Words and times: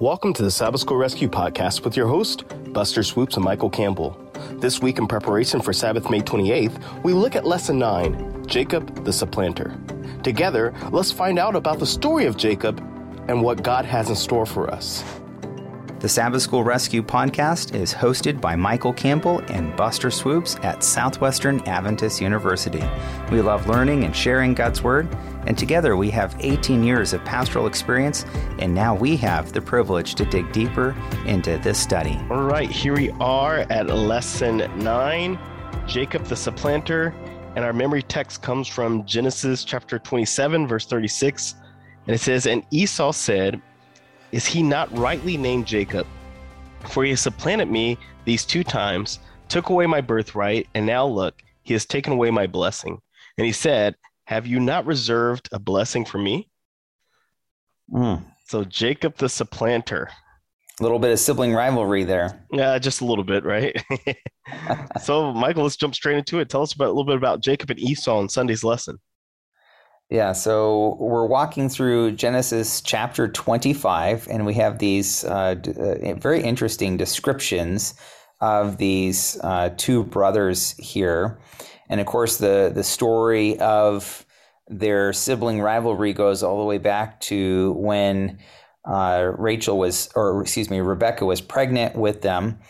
Welcome 0.00 0.32
to 0.34 0.44
the 0.44 0.50
Sabbath 0.52 0.82
School 0.82 0.96
Rescue 0.96 1.28
Podcast 1.28 1.84
with 1.84 1.96
your 1.96 2.06
host, 2.06 2.44
Buster 2.72 3.02
Swoopes 3.02 3.34
and 3.34 3.44
Michael 3.44 3.68
Campbell. 3.68 4.16
This 4.60 4.80
week, 4.80 4.98
in 4.98 5.08
preparation 5.08 5.60
for 5.60 5.72
Sabbath, 5.72 6.08
May 6.08 6.20
28th, 6.20 7.02
we 7.02 7.12
look 7.12 7.34
at 7.34 7.44
Lesson 7.44 7.80
9 7.80 8.46
Jacob 8.46 9.04
the 9.04 9.12
Supplanter. 9.12 9.76
Together, 10.22 10.72
let's 10.92 11.10
find 11.10 11.36
out 11.36 11.56
about 11.56 11.80
the 11.80 11.86
story 11.86 12.26
of 12.26 12.36
Jacob 12.36 12.78
and 13.26 13.42
what 13.42 13.64
God 13.64 13.84
has 13.84 14.08
in 14.08 14.14
store 14.14 14.46
for 14.46 14.72
us. 14.72 15.02
The 16.00 16.08
Sabbath 16.08 16.42
School 16.42 16.62
Rescue 16.62 17.02
podcast 17.02 17.74
is 17.74 17.92
hosted 17.92 18.40
by 18.40 18.54
Michael 18.54 18.92
Campbell 18.92 19.40
and 19.48 19.74
Buster 19.74 20.12
Swoopes 20.12 20.56
at 20.62 20.84
Southwestern 20.84 21.58
Adventist 21.62 22.20
University. 22.20 22.84
We 23.32 23.42
love 23.42 23.66
learning 23.66 24.04
and 24.04 24.14
sharing 24.14 24.54
God's 24.54 24.80
Word, 24.80 25.08
and 25.48 25.58
together 25.58 25.96
we 25.96 26.08
have 26.10 26.36
18 26.38 26.84
years 26.84 27.14
of 27.14 27.24
pastoral 27.24 27.66
experience, 27.66 28.24
and 28.60 28.72
now 28.72 28.94
we 28.94 29.16
have 29.16 29.52
the 29.52 29.60
privilege 29.60 30.14
to 30.14 30.24
dig 30.24 30.52
deeper 30.52 30.94
into 31.26 31.58
this 31.64 31.80
study. 31.80 32.16
All 32.30 32.44
right, 32.44 32.70
here 32.70 32.94
we 32.94 33.10
are 33.18 33.66
at 33.68 33.88
Lesson 33.88 34.58
9 34.76 35.36
Jacob 35.88 36.22
the 36.26 36.36
Supplanter, 36.36 37.12
and 37.56 37.64
our 37.64 37.72
memory 37.72 38.04
text 38.04 38.40
comes 38.40 38.68
from 38.68 39.04
Genesis 39.04 39.64
chapter 39.64 39.98
27, 39.98 40.68
verse 40.68 40.86
36. 40.86 41.56
And 42.06 42.14
it 42.14 42.20
says, 42.20 42.46
And 42.46 42.64
Esau 42.70 43.10
said, 43.10 43.60
is 44.32 44.46
he 44.46 44.62
not 44.62 44.96
rightly 44.96 45.36
named 45.36 45.66
Jacob? 45.66 46.06
For 46.90 47.04
he 47.04 47.10
has 47.10 47.20
supplanted 47.20 47.70
me 47.70 47.98
these 48.24 48.44
two 48.44 48.62
times, 48.62 49.18
took 49.48 49.68
away 49.70 49.86
my 49.86 50.00
birthright, 50.00 50.68
and 50.74 50.86
now 50.86 51.06
look, 51.06 51.42
he 51.62 51.72
has 51.72 51.86
taken 51.86 52.12
away 52.12 52.30
my 52.30 52.46
blessing. 52.46 52.98
And 53.36 53.46
he 53.46 53.52
said, 53.52 53.94
Have 54.26 54.46
you 54.46 54.60
not 54.60 54.86
reserved 54.86 55.48
a 55.52 55.58
blessing 55.58 56.04
for 56.04 56.18
me? 56.18 56.50
Mm. 57.92 58.24
So 58.46 58.64
Jacob 58.64 59.16
the 59.16 59.28
supplanter. 59.28 60.10
A 60.80 60.82
little 60.82 60.98
bit 61.00 61.10
of 61.10 61.18
sibling 61.18 61.52
rivalry 61.52 62.04
there. 62.04 62.46
Yeah, 62.52 62.78
just 62.78 63.00
a 63.00 63.04
little 63.04 63.24
bit, 63.24 63.44
right? 63.44 63.76
so, 65.02 65.32
Michael, 65.32 65.64
let's 65.64 65.76
jump 65.76 65.94
straight 65.94 66.18
into 66.18 66.38
it. 66.38 66.48
Tell 66.48 66.62
us 66.62 66.72
about 66.72 66.86
a 66.86 66.92
little 66.92 67.04
bit 67.04 67.16
about 67.16 67.42
Jacob 67.42 67.70
and 67.70 67.80
Esau 67.80 68.20
in 68.20 68.28
Sunday's 68.28 68.62
lesson. 68.62 68.98
Yeah, 70.10 70.32
so 70.32 70.96
we're 70.98 71.26
walking 71.26 71.68
through 71.68 72.12
Genesis 72.12 72.80
chapter 72.80 73.28
25, 73.28 74.26
and 74.30 74.46
we 74.46 74.54
have 74.54 74.78
these 74.78 75.22
uh, 75.24 75.54
uh, 75.66 76.14
very 76.14 76.42
interesting 76.42 76.96
descriptions 76.96 77.92
of 78.40 78.78
these 78.78 79.38
uh, 79.44 79.68
two 79.76 80.04
brothers 80.04 80.74
here. 80.78 81.38
And 81.90 82.00
of 82.00 82.06
course, 82.06 82.38
the, 82.38 82.72
the 82.74 82.84
story 82.84 83.58
of 83.60 84.24
their 84.66 85.12
sibling 85.12 85.60
rivalry 85.60 86.14
goes 86.14 86.42
all 86.42 86.58
the 86.58 86.64
way 86.64 86.78
back 86.78 87.20
to 87.22 87.74
when 87.76 88.38
uh, 88.86 89.32
Rachel 89.36 89.76
was, 89.76 90.08
or 90.14 90.40
excuse 90.40 90.70
me, 90.70 90.80
Rebecca 90.80 91.26
was 91.26 91.42
pregnant 91.42 91.96
with 91.96 92.22
them. 92.22 92.60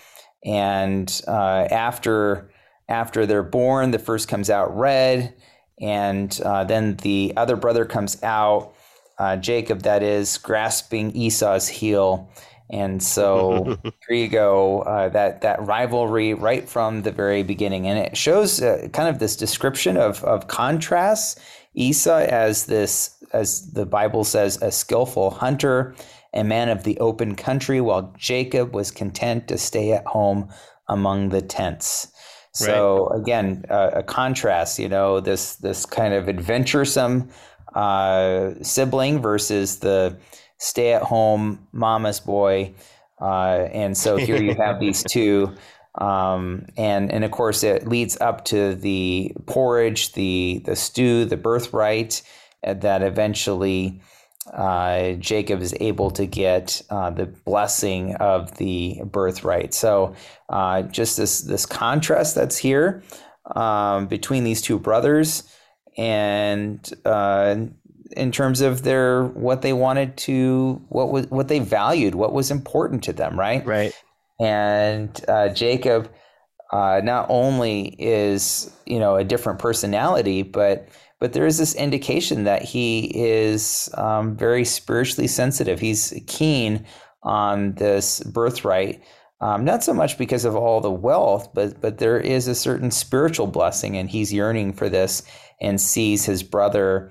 And 0.45 1.23
uh, 1.29 1.69
after, 1.71 2.51
after 2.89 3.27
they're 3.27 3.45
born, 3.45 3.93
the 3.93 4.01
first 4.01 4.27
comes 4.27 4.51
out 4.51 4.77
red 4.77 5.37
and 5.81 6.41
uh, 6.45 6.65
then 6.65 6.97
the 6.97 7.33
other 7.37 7.57
brother 7.57 7.85
comes 7.85 8.23
out, 8.23 8.73
uh, 9.19 9.37
Jacob, 9.37 9.83
that 9.83 10.03
is, 10.03 10.39
grasping 10.39 11.13
Esau's 11.13 11.69
heel. 11.69 12.31
And 12.71 13.03
so 13.03 13.79
here 14.09 14.17
you 14.17 14.29
go, 14.29 14.81
uh, 14.83 15.09
that 15.11 15.41
that 15.41 15.65
rivalry 15.65 16.35
right 16.35 16.69
from 16.69 17.03
the 17.03 17.13
very 17.13 17.43
beginning, 17.43 17.87
and 17.87 17.99
it 17.99 18.17
shows 18.17 18.61
uh, 18.61 18.89
kind 18.93 19.09
of 19.09 19.19
this 19.19 19.37
description 19.37 19.97
of 19.97 20.23
of 20.25 20.49
contrasts. 20.49 21.37
Esau 21.75 22.19
as 22.19 22.67
this, 22.67 23.23
as 23.33 23.73
the 23.73 23.87
Bible 23.87 24.25
says, 24.25 24.61
a 24.61 24.73
skillful 24.73 25.31
hunter, 25.31 25.95
a 26.35 26.43
man 26.43 26.69
of 26.69 26.83
the 26.83 26.99
open 26.99 27.37
country, 27.37 27.81
while 27.81 28.13
Jacob 28.19 28.75
was 28.75 28.91
content 28.91 29.47
to 29.49 29.57
stay 29.57 29.93
at 29.93 30.05
home 30.05 30.49
among 30.89 31.29
the 31.29 31.43
tents. 31.43 32.09
So 32.53 33.09
right. 33.09 33.21
again, 33.21 33.65
uh, 33.71 33.91
a 33.95 34.03
contrast, 34.03 34.79
you 34.79 34.89
know, 34.89 35.21
this 35.21 35.57
this 35.57 35.87
kind 35.87 36.15
of 36.15 36.29
adventuresome 36.29 37.31
uh, 37.75 38.53
sibling 38.63 39.21
versus 39.21 39.79
the 39.79 40.17
stay-at-home 40.59 41.67
mama's 41.73 42.21
boy, 42.21 42.75
uh, 43.21 43.69
and 43.73 43.97
so 43.97 44.17
here 44.17 44.43
you 44.43 44.55
have 44.55 44.81
these 44.81 45.03
two, 45.09 45.55
um, 45.97 46.67
and 46.77 47.13
and 47.13 47.25
of 47.25 47.31
course 47.31 47.63
it 47.63 47.87
leads 47.87 48.21
up 48.21 48.45
to 48.47 48.75
the 48.75 49.33
porridge, 49.47 50.13
the 50.15 50.63
the 50.65 50.75
stew, 50.77 51.25
the 51.25 51.37
birthright 51.37 52.23
uh, 52.67 52.75
that 52.75 53.03
eventually 53.03 54.01
uh, 54.53 55.13
Jacob 55.13 55.61
is 55.61 55.75
able 55.81 56.11
to 56.13 56.27
get 56.27 56.83
uh, 56.91 57.11
the 57.11 57.27
blessing 57.27 58.15
of 58.17 58.57
the 58.57 59.01
birthright. 59.05 59.75
So, 59.75 60.15
uh, 60.49 60.83
just 60.83 61.17
this 61.17 61.43
this 61.43 61.67
contrast 61.67 62.35
that's 62.35 62.57
here 62.57 63.03
um, 63.55 64.07
between 64.07 64.45
these 64.45 64.63
two 64.63 64.79
brothers, 64.79 65.43
and 65.97 66.91
uh, 67.05 67.57
in 68.17 68.33
terms 68.33 68.61
of 68.61 68.83
their 68.83 69.25
what 69.25 69.63
they 69.63 69.73
wanted 69.73 70.17
to, 70.19 70.83
what 70.89 71.11
was 71.11 71.27
what 71.29 71.49
they 71.49 71.59
valued, 71.59 72.15
what 72.15 72.33
was 72.33 72.51
important 72.51 73.05
to 73.05 73.13
them, 73.13 73.39
right? 73.39 73.65
Right. 73.67 73.93
And 74.41 75.25
uh, 75.29 75.49
Jacob 75.49 76.11
uh, 76.73 77.01
not 77.03 77.27
only 77.29 77.97
is 77.99 78.71
you 78.87 78.99
know 78.99 79.17
a 79.17 79.25
different 79.25 79.59
personality, 79.59 80.43
but 80.43 80.89
but 81.21 81.33
there 81.33 81.47
is 81.47 81.59
this 81.59 81.75
indication 81.75 82.45
that 82.45 82.63
he 82.63 83.07
is 83.15 83.91
um, 83.95 84.37
very 84.37 84.65
spiritually 84.65 85.27
sensitive. 85.27 85.81
He's 85.81 86.15
keen 86.27 86.85
on 87.23 87.73
this 87.75 88.21
birthright, 88.21 89.03
um, 89.41 89.65
not 89.65 89.83
so 89.83 89.93
much 89.93 90.19
because 90.19 90.45
of 90.45 90.57
all 90.57 90.81
the 90.81 90.91
wealth, 90.91 91.53
but 91.55 91.81
but 91.81 91.99
there 91.99 92.19
is 92.19 92.49
a 92.49 92.55
certain 92.55 92.91
spiritual 92.91 93.47
blessing, 93.47 93.97
and 93.97 94.11
he's 94.11 94.33
yearning 94.33 94.73
for 94.73 94.89
this 94.89 95.23
and 95.61 95.81
sees 95.81 96.25
his 96.25 96.43
brother 96.43 97.11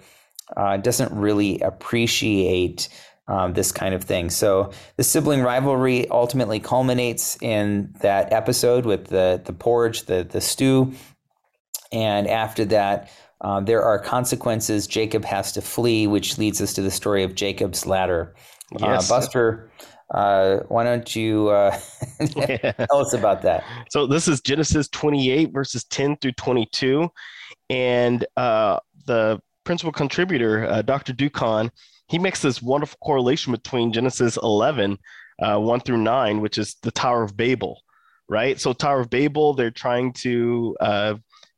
uh, 0.55 0.77
doesn't 0.77 1.11
really 1.11 1.59
appreciate. 1.59 2.89
Um, 3.29 3.51
this 3.51 3.73
kind 3.73 3.93
of 3.93 4.05
thing. 4.05 4.29
So 4.29 4.71
the 4.95 5.03
sibling 5.03 5.41
rivalry 5.41 6.09
ultimately 6.09 6.61
culminates 6.61 7.37
in 7.41 7.93
that 7.99 8.31
episode 8.31 8.85
with 8.85 9.07
the 9.07 9.41
the 9.43 9.51
porridge, 9.51 10.03
the 10.03 10.23
the 10.23 10.39
stew, 10.39 10.93
and 11.91 12.29
after 12.29 12.63
that, 12.63 13.09
uh, 13.41 13.59
there 13.59 13.83
are 13.83 13.99
consequences. 13.99 14.87
Jacob 14.87 15.23
has 15.25 15.51
to 15.53 15.61
flee, 15.61 16.07
which 16.07 16.37
leads 16.37 16.61
us 16.61 16.73
to 16.73 16.81
the 16.81 16.91
story 16.91 17.23
of 17.23 17.35
Jacob's 17.35 17.85
ladder. 17.85 18.35
Uh, 18.73 18.87
yes. 18.87 19.09
Uh, 19.09 19.15
Buster, 19.15 19.71
uh, 20.13 20.57
why 20.69 20.83
don't 20.83 21.15
you 21.15 21.49
uh, 21.49 21.77
tell 22.25 22.99
us 22.99 23.13
about 23.13 23.43
that? 23.43 23.63
So 23.89 24.07
this 24.07 24.27
is 24.27 24.41
Genesis 24.41 24.87
28 24.89 25.53
verses 25.53 25.83
10 25.85 26.17
through 26.17 26.33
22, 26.33 27.09
and 27.69 28.25
uh, 28.37 28.79
the 29.05 29.39
principal 29.63 29.91
contributor, 29.91 30.81
Dr. 30.83 31.13
Doukhan, 31.13 31.69
he 32.07 32.17
makes 32.17 32.41
this 32.41 32.61
wonderful 32.61 32.97
correlation 33.03 33.51
between 33.51 33.91
Genesis 33.91 34.37
11, 34.41 34.97
1 35.39 35.79
through 35.81 35.97
9, 35.97 36.41
which 36.41 36.57
is 36.57 36.77
the 36.81 36.91
Tower 36.91 37.23
of 37.23 37.35
Babel, 37.35 37.81
right? 38.29 38.59
So 38.59 38.71
Tower 38.71 39.01
of 39.01 39.09
Babel, 39.09 39.53
they're 39.53 39.69
trying 39.69 40.13
to 40.13 40.75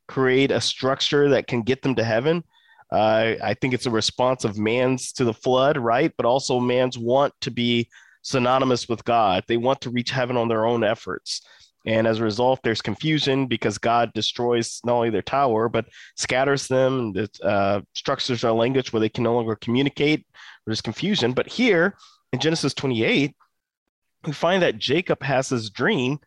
create 0.10 0.50
a 0.50 0.60
structure 0.60 1.30
that 1.30 1.48
can 1.48 1.62
get 1.62 1.84
them 1.84 1.94
to 1.96 2.04
heaven. 2.04 2.44
Uh, 2.92 3.36
I 3.44 3.54
think 3.54 3.76
it's 3.76 3.86
a 3.86 3.92
response 3.92 4.44
of 4.44 4.58
man's 4.58 5.14
to 5.14 5.24
the 5.24 5.34
flood, 5.34 5.78
right? 5.78 6.12
But 6.18 6.26
also 6.26 6.60
man's 6.60 6.98
want 6.98 7.34
to 7.42 7.52
be 7.52 7.88
synonymous 8.24 8.90
with 8.90 9.06
God. 9.06 9.44
They 9.48 9.58
want 9.58 9.82
to 9.82 9.92
reach 9.92 10.10
heaven 10.10 10.36
on 10.36 10.48
their 10.48 10.66
own 10.66 10.84
efforts. 10.84 11.42
And 11.86 12.08
as 12.08 12.20
a 12.20 12.24
result, 12.24 12.60
there's 12.64 12.82
confusion 12.82 13.46
because 13.46 13.78
God 13.78 14.12
destroys 14.14 14.82
not 14.84 14.96
only 14.96 15.12
their 15.12 15.22
tower, 15.22 15.70
but 15.70 15.86
scatters 16.16 16.68
them, 16.68 17.14
and 17.16 17.30
uh, 17.44 17.82
structures 17.94 18.42
their 18.42 18.52
language 18.52 18.92
where 18.92 19.00
they 19.00 19.10
can 19.10 19.24
no 19.24 19.36
longer 19.36 19.56
communicate. 19.56 20.26
There's 20.66 20.82
confusion. 20.82 21.34
But 21.34 21.48
here 21.48 21.96
in 22.34 22.40
Genesis 22.40 22.74
28, 22.74 23.36
we 24.26 24.34
find 24.34 24.64
that 24.64 24.80
Jacob 24.80 25.22
has 25.22 25.50
this 25.50 25.70
dream 25.70 26.20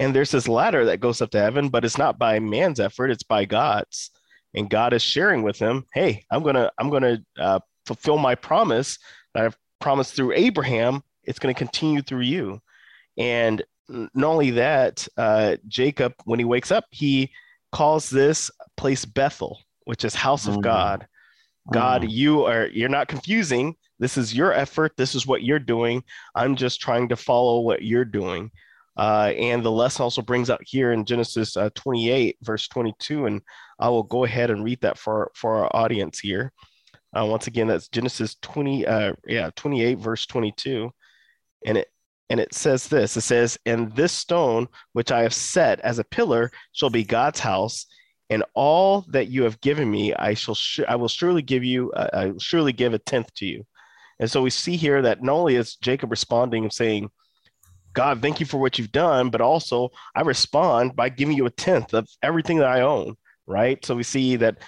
and 0.00 0.14
there's 0.14 0.30
this 0.30 0.48
ladder 0.48 0.84
that 0.84 1.00
goes 1.00 1.20
up 1.20 1.30
to 1.30 1.40
heaven 1.40 1.68
but 1.68 1.84
it's 1.84 1.98
not 1.98 2.18
by 2.18 2.38
man's 2.38 2.80
effort 2.80 3.10
it's 3.10 3.22
by 3.22 3.44
god's. 3.44 4.10
And 4.54 4.70
god 4.70 4.92
is 4.92 5.02
sharing 5.02 5.42
with 5.42 5.58
him 5.58 5.84
hey 5.92 6.24
i'm 6.30 6.42
gonna 6.42 6.70
i'm 6.78 6.90
gonna 6.90 7.18
uh, 7.38 7.60
fulfill 7.86 8.18
my 8.18 8.34
promise 8.34 8.98
that 9.34 9.44
i've 9.44 9.58
promised 9.80 10.14
through 10.14 10.32
abraham. 10.32 11.02
It's 11.24 11.38
going 11.38 11.54
to 11.54 11.58
continue 11.58 12.00
through 12.00 12.22
you. 12.22 12.58
And 13.18 13.62
not 13.90 14.28
only 14.28 14.50
that 14.52 15.06
uh, 15.16 15.56
jacob 15.66 16.14
when 16.24 16.38
he 16.38 16.44
wakes 16.44 16.70
up 16.70 16.84
he 16.90 17.30
calls 17.70 18.08
this 18.08 18.50
place 18.76 19.04
bethel 19.04 19.58
which 19.88 20.04
is 20.04 20.14
house 20.14 20.46
of 20.46 20.52
mm-hmm. 20.52 20.62
god. 20.62 21.06
God 21.72 22.02
mm-hmm. 22.02 22.10
you 22.10 22.44
are 22.44 22.66
you're 22.66 22.90
not 22.90 23.08
confusing. 23.08 23.74
This 23.98 24.18
is 24.18 24.34
your 24.34 24.52
effort. 24.52 24.92
This 24.98 25.14
is 25.14 25.26
what 25.26 25.42
you're 25.42 25.58
doing. 25.58 26.04
I'm 26.34 26.56
just 26.56 26.78
trying 26.82 27.08
to 27.08 27.16
follow 27.16 27.60
what 27.60 27.82
you're 27.82 28.04
doing 28.04 28.50
uh, 28.98 29.32
and 29.38 29.64
the 29.64 29.70
lesson 29.70 30.02
also 30.02 30.22
brings 30.22 30.50
out 30.50 30.60
here 30.66 30.92
in 30.92 31.04
Genesis 31.04 31.56
uh, 31.56 31.70
28, 31.74 32.36
verse 32.42 32.68
22. 32.68 33.26
And 33.26 33.42
I 33.78 33.88
will 33.88 34.02
go 34.02 34.24
ahead 34.24 34.50
and 34.50 34.64
read 34.64 34.80
that 34.82 34.98
for, 34.98 35.30
for 35.34 35.56
our 35.56 35.76
audience 35.76 36.18
here. 36.18 36.52
Uh, 37.16 37.24
once 37.24 37.46
again, 37.46 37.68
that's 37.68 37.88
Genesis 37.88 38.36
20, 38.42 38.86
uh, 38.86 39.12
yeah, 39.26 39.50
28, 39.56 39.98
verse 39.98 40.26
22. 40.26 40.90
and 41.66 41.78
it 41.78 41.88
and 42.30 42.40
it 42.40 42.52
says 42.54 42.88
this 42.88 43.16
it 43.16 43.22
says 43.22 43.58
and 43.66 43.92
this 43.92 44.12
stone 44.12 44.68
which 44.92 45.10
i 45.10 45.22
have 45.22 45.34
set 45.34 45.80
as 45.80 45.98
a 45.98 46.04
pillar 46.04 46.50
shall 46.72 46.90
be 46.90 47.04
god's 47.04 47.40
house 47.40 47.86
and 48.30 48.44
all 48.54 49.04
that 49.08 49.28
you 49.28 49.42
have 49.42 49.60
given 49.60 49.90
me 49.90 50.14
i 50.14 50.34
shall 50.34 50.54
sh- 50.54 50.80
i 50.88 50.96
will 50.96 51.08
surely 51.08 51.42
give 51.42 51.64
you 51.64 51.90
uh, 51.92 52.08
i 52.12 52.26
will 52.26 52.38
surely 52.38 52.72
give 52.72 52.94
a 52.94 52.98
tenth 52.98 53.32
to 53.34 53.46
you 53.46 53.64
and 54.20 54.30
so 54.30 54.42
we 54.42 54.50
see 54.50 54.76
here 54.76 55.02
that 55.02 55.22
not 55.22 55.34
only 55.34 55.56
is 55.56 55.76
jacob 55.76 56.10
responding 56.10 56.64
and 56.64 56.72
saying 56.72 57.08
god 57.98 58.22
thank 58.22 58.38
you 58.38 58.46
for 58.46 58.58
what 58.58 58.78
you've 58.78 58.92
done 58.92 59.28
but 59.28 59.40
also 59.40 59.88
i 60.14 60.20
respond 60.20 60.94
by 60.94 61.08
giving 61.08 61.36
you 61.36 61.46
a 61.46 61.50
tenth 61.50 61.92
of 61.94 62.08
everything 62.22 62.58
that 62.58 62.68
i 62.68 62.80
own 62.80 63.16
right 63.46 63.84
so 63.84 63.96
we 63.96 64.04
see 64.04 64.36
that 64.36 64.58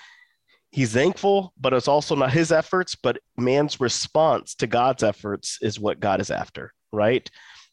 he's 0.72 0.92
thankful 0.92 1.52
but 1.60 1.72
it's 1.72 1.86
also 1.86 2.16
not 2.16 2.32
his 2.32 2.50
efforts 2.50 2.96
but 2.96 3.18
man's 3.36 3.80
response 3.80 4.56
to 4.56 4.66
god's 4.66 5.04
efforts 5.04 5.58
is 5.62 5.78
what 5.78 6.00
god 6.00 6.20
is 6.20 6.30
after 6.30 6.72
right 6.92 7.30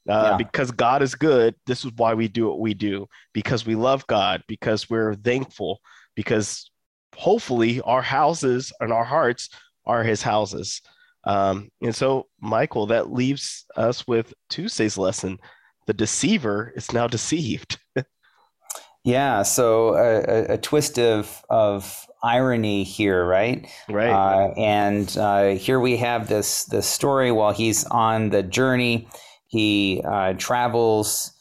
uh, 0.08 0.30
yeah. 0.32 0.38
because 0.38 0.72
God 0.72 1.02
is 1.02 1.16
good. 1.16 1.54
This 1.66 1.84
is 1.84 1.92
why 1.98 2.14
we 2.14 2.30
do 2.30 2.48
what 2.48 2.62
we 2.62 2.74
do 2.74 3.08
because 3.34 3.66
we 3.66 3.76
love 3.76 4.08
God, 4.08 4.42
because 4.48 4.90
we're 4.90 5.16
thankful, 5.16 5.82
because 6.16 6.72
hopefully 7.14 7.82
our 7.82 8.02
houses 8.02 8.72
and 8.80 8.94
our 8.94 9.04
hearts 9.04 9.50
are 9.86 10.04
His 10.04 10.22
houses. 10.22 10.82
Um, 11.28 11.70
and 11.82 11.96
so, 11.96 12.28
Michael, 12.40 12.88
that 12.88 13.12
leaves 13.12 13.66
us 13.76 14.08
with 14.08 14.34
Tuesday's 14.50 14.98
lesson. 14.98 15.40
The 15.86 15.94
deceiver 15.94 16.74
is 16.76 16.94
now 16.94 17.08
deceived. 17.08 17.80
yeah. 19.04 19.44
So 19.44 19.96
a, 19.96 20.54
a, 20.54 20.58
twist 20.58 20.98
of 20.98 21.44
of 21.50 22.06
irony 22.24 22.84
here, 22.84 23.26
right? 23.26 23.68
Right. 23.90 24.10
Uh, 24.10 24.54
and 24.58 25.18
uh, 25.18 25.48
here 25.56 25.80
we 25.80 25.98
have 25.98 26.30
this 26.30 26.66
this 26.66 26.88
story 26.88 27.32
while 27.32 27.54
he's 27.54 27.84
on 27.86 28.30
the 28.30 28.44
journey 28.44 29.08
he 29.48 30.02
uh, 30.06 30.34
travels 30.34 31.34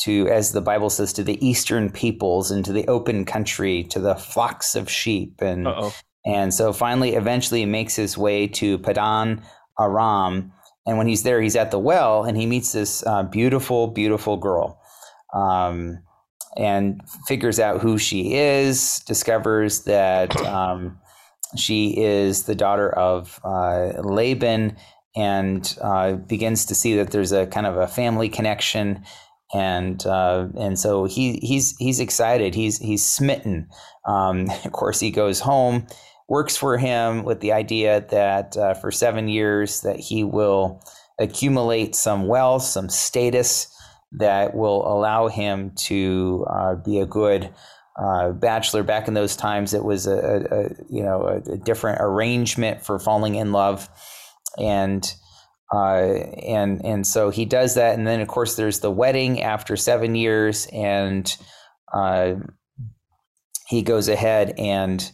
to, 0.00 0.28
as 0.28 0.52
the 0.52 0.60
Bible 0.60 0.90
says, 0.90 1.12
to 1.14 1.24
the 1.24 1.44
eastern 1.46 1.90
peoples 1.90 2.50
and 2.50 2.64
to 2.64 2.72
the 2.72 2.86
open 2.88 3.24
country, 3.24 3.84
to 3.84 4.00
the 4.00 4.16
flocks 4.16 4.74
of 4.74 4.90
sheep, 4.90 5.40
and 5.40 5.68
Uh-oh. 5.68 5.92
And 6.24 6.54
so 6.54 6.72
finally, 6.72 7.14
eventually, 7.14 7.64
makes 7.66 7.96
his 7.96 8.16
way 8.16 8.46
to 8.48 8.78
Padan 8.78 9.42
Aram. 9.78 10.52
And 10.86 10.98
when 10.98 11.06
he's 11.06 11.22
there, 11.22 11.40
he's 11.40 11.56
at 11.56 11.70
the 11.70 11.78
well, 11.78 12.24
and 12.24 12.36
he 12.36 12.46
meets 12.46 12.72
this 12.72 13.04
uh, 13.06 13.24
beautiful, 13.24 13.88
beautiful 13.88 14.36
girl. 14.36 14.80
Um, 15.34 15.98
and 16.56 17.00
figures 17.26 17.58
out 17.58 17.80
who 17.80 17.98
she 17.98 18.34
is, 18.34 19.00
discovers 19.00 19.84
that 19.84 20.36
um, 20.46 20.98
she 21.56 21.98
is 21.98 22.44
the 22.44 22.54
daughter 22.54 22.90
of 22.90 23.40
uh, 23.44 24.00
Laban, 24.02 24.76
and 25.14 25.76
uh, 25.82 26.14
begins 26.14 26.66
to 26.66 26.74
see 26.74 26.96
that 26.96 27.10
there's 27.10 27.32
a 27.32 27.46
kind 27.46 27.66
of 27.66 27.76
a 27.76 27.88
family 27.88 28.28
connection, 28.28 29.04
and 29.52 30.04
uh, 30.06 30.48
and 30.58 30.78
so 30.78 31.04
he 31.04 31.38
he's 31.42 31.76
he's 31.76 32.00
excited. 32.00 32.54
He's 32.54 32.78
he's 32.78 33.04
smitten. 33.04 33.68
Um, 34.06 34.48
of 34.64 34.72
course, 34.72 35.00
he 35.00 35.10
goes 35.10 35.40
home, 35.40 35.86
works 36.28 36.56
for 36.56 36.78
him 36.78 37.24
with 37.24 37.40
the 37.40 37.52
idea 37.52 38.06
that 38.10 38.56
uh, 38.56 38.74
for 38.74 38.90
seven 38.90 39.28
years 39.28 39.80
that 39.82 39.98
he 39.98 40.24
will 40.24 40.82
accumulate 41.18 41.94
some 41.94 42.26
wealth, 42.26 42.62
some 42.62 42.88
status 42.88 43.68
that 44.12 44.54
will 44.54 44.86
allow 44.86 45.28
him 45.28 45.72
to 45.76 46.46
uh, 46.50 46.74
be 46.76 47.00
a 47.00 47.06
good. 47.06 47.52
Uh, 47.94 48.32
bachelor. 48.32 48.82
Back 48.82 49.06
in 49.06 49.12
those 49.12 49.36
times 49.36 49.74
it 49.74 49.84
was 49.84 50.06
a, 50.06 50.16
a, 50.50 50.62
you 50.88 51.02
know 51.02 51.24
a, 51.24 51.52
a 51.52 51.58
different 51.58 51.98
arrangement 52.00 52.82
for 52.82 52.98
falling 52.98 53.34
in 53.34 53.52
love. 53.52 53.86
And 54.58 55.04
uh, 55.72 56.24
and 56.44 56.84
and 56.84 57.06
so 57.06 57.30
he 57.30 57.46
does 57.46 57.74
that, 57.74 57.96
and 57.96 58.06
then 58.06 58.20
of 58.20 58.28
course 58.28 58.56
there's 58.56 58.80
the 58.80 58.90
wedding 58.90 59.42
after 59.42 59.74
seven 59.74 60.14
years, 60.14 60.66
and 60.70 61.34
uh, 61.94 62.34
he 63.68 63.80
goes 63.80 64.08
ahead 64.08 64.54
and 64.58 65.10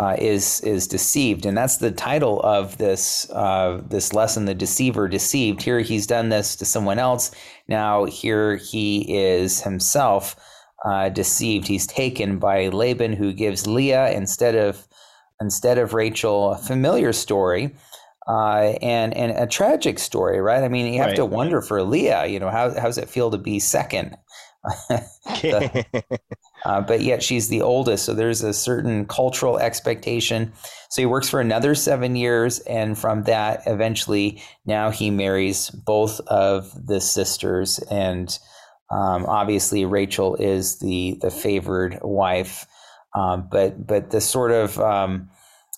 uh, 0.00 0.16
is 0.18 0.60
is 0.60 0.86
deceived, 0.88 1.46
and 1.46 1.56
that's 1.56 1.76
the 1.76 1.90
title 1.90 2.40
of 2.40 2.78
this 2.78 3.30
uh, 3.30 3.80
this 3.88 4.12
lesson: 4.12 4.44
the 4.44 4.54
deceiver 4.54 5.08
deceived. 5.08 5.62
Here 5.62 5.80
he's 5.80 6.06
done 6.06 6.28
this 6.28 6.56
to 6.56 6.64
someone 6.64 6.98
else. 6.98 7.30
Now 7.68 8.04
here 8.04 8.56
he 8.56 9.16
is 9.16 9.62
himself 9.62 10.36
uh, 10.84 11.08
deceived. 11.10 11.68
He's 11.68 11.86
taken 11.86 12.38
by 12.38 12.68
Laban, 12.68 13.12
who 13.12 13.32
gives 13.32 13.66
Leah 13.66 14.10
instead 14.10 14.54
of 14.56 14.86
instead 15.40 15.78
of 15.78 15.94
Rachel 15.94 16.52
a 16.52 16.58
familiar 16.58 17.12
story 17.12 17.74
uh, 18.26 18.74
and 18.82 19.14
and 19.14 19.32
a 19.32 19.46
tragic 19.46 19.98
story, 19.98 20.40
right? 20.40 20.62
I 20.62 20.68
mean, 20.68 20.92
you 20.92 20.98
have 21.00 21.08
right. 21.08 21.16
to 21.16 21.26
wonder 21.26 21.60
for 21.60 21.82
Leah, 21.82 22.26
you 22.26 22.40
know, 22.40 22.50
how 22.50 22.70
how 22.74 22.86
does 22.86 22.98
it 22.98 23.08
feel 23.08 23.30
to 23.30 23.38
be 23.38 23.60
second? 23.60 24.16
the, 24.88 25.84
uh, 26.64 26.80
but 26.80 27.02
yet 27.02 27.22
she's 27.22 27.48
the 27.48 27.60
oldest, 27.60 28.04
so 28.04 28.14
there's 28.14 28.42
a 28.42 28.54
certain 28.54 29.06
cultural 29.06 29.58
expectation. 29.58 30.52
So 30.88 31.02
he 31.02 31.06
works 31.06 31.28
for 31.28 31.40
another 31.40 31.74
seven 31.74 32.16
years, 32.16 32.60
and 32.60 32.98
from 32.98 33.24
that, 33.24 33.62
eventually, 33.66 34.42
now 34.64 34.90
he 34.90 35.10
marries 35.10 35.70
both 35.70 36.20
of 36.20 36.70
the 36.86 37.00
sisters, 37.00 37.78
and 37.90 38.38
um, 38.90 39.26
obviously 39.26 39.84
Rachel 39.84 40.36
is 40.36 40.78
the 40.78 41.18
the 41.20 41.30
favored 41.30 41.98
wife. 42.02 42.66
Um, 43.14 43.48
but 43.50 43.86
but 43.86 44.10
the 44.10 44.20
sort 44.20 44.50
of 44.50 44.78
um, 44.80 45.30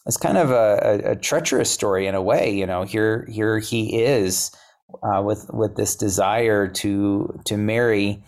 it's 0.07 0.17
kind 0.17 0.39
of 0.39 0.51
a, 0.51 1.01
a, 1.05 1.11
a, 1.13 1.17
treacherous 1.17 1.71
story 1.71 2.07
in 2.07 2.15
a 2.15 2.23
way. 2.23 2.51
You 2.51 2.67
know, 2.67 2.85
here 2.85 3.27
here 3.31 3.59
he 3.59 4.03
is 4.03 4.53
uh, 5.03 5.23
with 5.23 5.51
with 5.53 5.77
this 5.77 5.97
desire 5.97 6.69
to 6.69 7.41
to 7.45 7.57
marry, 7.57 8.23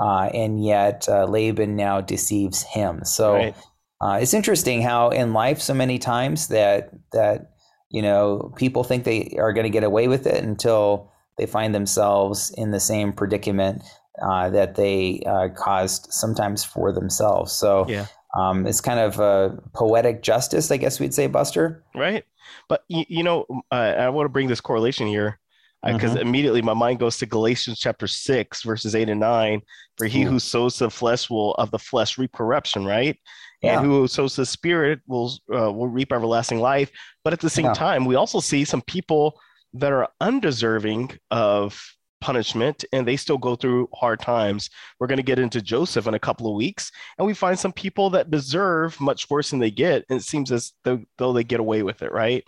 uh, 0.00 0.30
and 0.34 0.64
yet 0.64 1.06
uh, 1.08 1.26
Laban 1.26 1.76
now 1.76 2.00
deceives 2.00 2.62
him. 2.62 3.04
So 3.04 3.34
right. 3.34 3.54
Uh, 4.02 4.18
it's 4.20 4.32
interesting 4.32 4.80
how 4.80 5.10
in 5.10 5.34
life 5.34 5.60
so 5.60 5.74
many 5.74 5.98
times 5.98 6.48
that 6.48 6.90
that 7.12 7.52
you 7.90 8.00
know 8.00 8.52
people 8.56 8.82
think 8.82 9.04
they 9.04 9.36
are 9.38 9.52
going 9.52 9.64
to 9.64 9.70
get 9.70 9.84
away 9.84 10.08
with 10.08 10.26
it 10.26 10.42
until 10.42 11.12
they 11.36 11.46
find 11.46 11.74
themselves 11.74 12.50
in 12.56 12.70
the 12.70 12.80
same 12.80 13.12
predicament 13.12 13.82
uh, 14.22 14.48
that 14.48 14.74
they 14.74 15.22
uh, 15.26 15.48
caused 15.54 16.06
sometimes 16.10 16.64
for 16.64 16.92
themselves. 16.92 17.52
So 17.52 17.86
yeah. 17.88 18.06
Um, 18.36 18.64
it's 18.64 18.80
kind 18.80 19.00
of 19.00 19.18
a 19.18 19.58
poetic 19.74 20.22
justice, 20.22 20.70
I 20.70 20.76
guess 20.76 21.00
we'd 21.00 21.12
say, 21.14 21.26
Buster. 21.26 21.84
Right. 21.96 22.24
But, 22.68 22.84
you, 22.86 23.04
you 23.08 23.22
know, 23.24 23.44
uh, 23.72 23.74
I 23.74 24.08
want 24.10 24.26
to 24.26 24.28
bring 24.28 24.46
this 24.46 24.60
correlation 24.60 25.08
here 25.08 25.40
because 25.84 26.12
uh, 26.12 26.14
mm-hmm. 26.14 26.28
immediately 26.28 26.62
my 26.62 26.74
mind 26.74 26.98
goes 26.98 27.16
to 27.18 27.26
Galatians 27.26 27.78
chapter 27.78 28.06
6, 28.06 28.62
verses 28.62 28.94
8 28.94 29.08
and 29.08 29.20
9. 29.20 29.62
For 29.96 30.06
he 30.06 30.24
Ooh. 30.24 30.28
who 30.28 30.38
sows 30.38 30.78
the 30.78 30.90
flesh 30.90 31.30
will 31.30 31.54
of 31.54 31.70
the 31.70 31.78
flesh 31.78 32.18
reap 32.18 32.32
corruption, 32.32 32.84
right? 32.84 33.18
Yeah. 33.62 33.78
And 33.78 33.86
who 33.86 34.06
sows 34.06 34.36
the 34.36 34.46
spirit 34.46 35.00
will, 35.06 35.32
uh, 35.54 35.72
will 35.72 35.88
reap 35.88 36.12
everlasting 36.12 36.60
life. 36.60 36.90
But 37.24 37.32
at 37.32 37.40
the 37.40 37.50
same 37.50 37.66
yeah. 37.66 37.74
time, 37.74 38.04
we 38.04 38.14
also 38.14 38.40
see 38.40 38.64
some 38.64 38.82
people 38.82 39.40
that 39.74 39.92
are 39.92 40.08
undeserving 40.20 41.18
of 41.30 41.80
punishment 42.20 42.84
and 42.92 43.08
they 43.08 43.16
still 43.16 43.38
go 43.38 43.56
through 43.56 43.88
hard 43.94 44.20
times. 44.20 44.68
We're 44.98 45.06
going 45.06 45.18
to 45.18 45.22
get 45.22 45.38
into 45.38 45.62
Joseph 45.62 46.06
in 46.06 46.14
a 46.14 46.18
couple 46.18 46.46
of 46.46 46.56
weeks, 46.56 46.90
and 47.18 47.26
we 47.26 47.34
find 47.34 47.58
some 47.58 47.72
people 47.72 48.10
that 48.10 48.30
deserve 48.30 49.00
much 49.00 49.28
worse 49.30 49.50
than 49.50 49.58
they 49.58 49.70
get. 49.70 50.04
And 50.08 50.18
it 50.18 50.22
seems 50.22 50.52
as 50.52 50.72
though, 50.84 51.02
though 51.18 51.32
they 51.32 51.44
get 51.44 51.60
away 51.60 51.82
with 51.82 52.02
it, 52.02 52.12
right? 52.12 52.44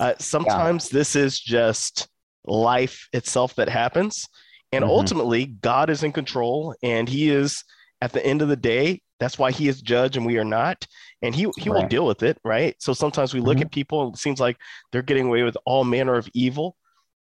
Uh, 0.00 0.14
sometimes 0.18 0.92
yeah. 0.92 0.98
this 0.98 1.16
is 1.16 1.40
just 1.40 2.08
life 2.44 3.08
itself 3.12 3.54
that 3.56 3.68
happens. 3.68 4.28
And 4.72 4.82
mm-hmm. 4.82 4.90
ultimately, 4.90 5.46
God 5.46 5.90
is 5.90 6.02
in 6.02 6.12
control, 6.12 6.74
and 6.82 7.08
He 7.08 7.30
is 7.30 7.64
at 8.00 8.12
the 8.12 8.24
end 8.24 8.42
of 8.42 8.48
the 8.48 8.56
day. 8.56 9.00
That's 9.20 9.38
why 9.38 9.52
He 9.52 9.68
is 9.68 9.80
judge 9.80 10.16
and 10.16 10.26
we 10.26 10.38
are 10.38 10.44
not. 10.44 10.86
And 11.22 11.34
He, 11.34 11.48
he 11.56 11.70
right. 11.70 11.82
will 11.82 11.88
deal 11.88 12.06
with 12.06 12.22
it, 12.22 12.38
right? 12.44 12.74
So 12.80 12.92
sometimes 12.92 13.32
we 13.32 13.40
look 13.40 13.56
mm-hmm. 13.56 13.66
at 13.66 13.72
people 13.72 14.06
and 14.06 14.14
it 14.14 14.18
seems 14.18 14.40
like 14.40 14.56
they're 14.90 15.02
getting 15.02 15.26
away 15.26 15.42
with 15.44 15.56
all 15.64 15.84
manner 15.84 16.16
of 16.16 16.28
evil. 16.34 16.76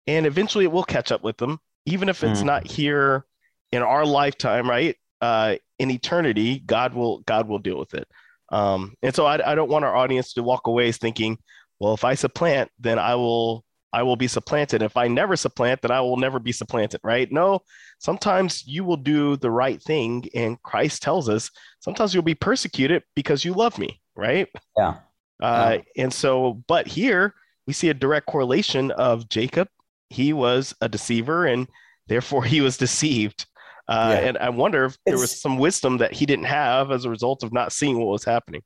And 0.06 0.26
eventually 0.26 0.64
it 0.64 0.72
will 0.72 0.84
catch 0.84 1.10
up 1.10 1.22
with 1.22 1.36
them 1.38 1.58
even 1.88 2.08
if 2.08 2.22
it's 2.22 2.42
mm. 2.42 2.46
not 2.46 2.66
here 2.66 3.24
in 3.72 3.82
our 3.82 4.04
lifetime, 4.04 4.68
right? 4.68 4.96
Uh, 5.20 5.56
in 5.78 5.90
eternity, 5.90 6.60
God 6.60 6.94
will 6.94 7.20
God 7.20 7.48
will 7.48 7.58
deal 7.58 7.78
with 7.78 7.94
it. 7.94 8.06
Um, 8.50 8.94
and 9.02 9.14
so 9.14 9.26
I, 9.26 9.52
I 9.52 9.54
don't 9.54 9.70
want 9.70 9.84
our 9.84 9.96
audience 9.96 10.34
to 10.34 10.42
walk 10.42 10.66
away 10.66 10.92
thinking, 10.92 11.38
well, 11.80 11.94
if 11.94 12.04
I 12.04 12.14
supplant, 12.14 12.70
then 12.78 12.98
I 12.98 13.14
will 13.14 13.64
I 13.92 14.02
will 14.02 14.16
be 14.16 14.28
supplanted. 14.28 14.82
If 14.82 14.96
I 14.96 15.08
never 15.08 15.36
supplant, 15.36 15.82
then 15.82 15.90
I 15.90 16.00
will 16.00 16.16
never 16.16 16.38
be 16.38 16.52
supplanted, 16.52 17.00
right? 17.02 17.30
No, 17.32 17.60
sometimes 17.98 18.66
you 18.66 18.84
will 18.84 18.96
do 18.96 19.36
the 19.36 19.50
right 19.50 19.82
thing, 19.82 20.28
and 20.34 20.62
Christ 20.62 21.02
tells 21.02 21.28
us 21.28 21.50
sometimes 21.80 22.12
you'll 22.12 22.22
be 22.22 22.34
persecuted 22.34 23.02
because 23.14 23.44
you 23.44 23.54
love 23.54 23.78
me, 23.78 24.00
right? 24.14 24.48
Yeah. 24.76 24.96
Uh, 25.42 25.78
yeah. 25.78 26.02
And 26.04 26.12
so, 26.12 26.62
but 26.66 26.86
here 26.86 27.34
we 27.66 27.72
see 27.72 27.88
a 27.88 27.94
direct 27.94 28.26
correlation 28.26 28.90
of 28.92 29.28
Jacob 29.28 29.68
he 30.10 30.32
was 30.32 30.74
a 30.80 30.88
deceiver 30.88 31.46
and 31.46 31.68
therefore 32.06 32.44
he 32.44 32.60
was 32.60 32.76
deceived. 32.78 33.46
Uh, 33.86 34.16
yeah. 34.18 34.28
And 34.28 34.38
I 34.38 34.50
wonder 34.50 34.84
if 34.84 34.98
there 35.06 35.16
was 35.16 35.40
some 35.40 35.58
wisdom 35.58 35.98
that 35.98 36.12
he 36.12 36.26
didn't 36.26 36.44
have 36.44 36.90
as 36.90 37.04
a 37.04 37.10
result 37.10 37.42
of 37.42 37.52
not 37.52 37.72
seeing 37.72 37.98
what 37.98 38.08
was 38.08 38.24
happening. 38.24 38.62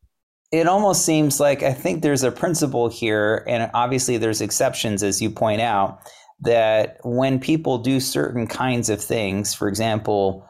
It 0.52 0.68
almost 0.68 1.04
seems 1.06 1.40
like 1.40 1.62
I 1.62 1.72
think 1.72 2.02
there's 2.02 2.22
a 2.22 2.30
principle 2.30 2.88
here, 2.88 3.42
and 3.48 3.70
obviously 3.72 4.18
there's 4.18 4.42
exceptions, 4.42 5.02
as 5.02 5.22
you 5.22 5.30
point 5.30 5.62
out, 5.62 5.98
that 6.42 6.98
when 7.04 7.38
people 7.40 7.78
do 7.78 8.00
certain 8.00 8.46
kinds 8.46 8.90
of 8.90 9.00
things, 9.00 9.54
for 9.54 9.66
example, 9.66 10.46